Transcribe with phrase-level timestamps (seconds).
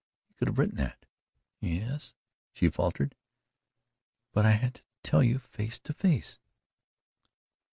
[0.29, 1.05] "You could have written that."
[1.59, 2.15] "Yes,"
[2.53, 3.13] she faltered,
[4.31, 6.39] "but I had to tell you face to face."